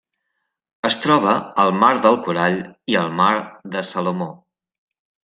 Es 0.87 0.95
troba 1.01 1.33
al 1.63 1.69
Mar 1.83 1.89
del 2.05 2.17
Corall 2.29 2.57
i 2.95 2.97
el 3.03 3.13
Mar 3.21 3.29
de 3.77 3.85
Salomó. 3.91 4.29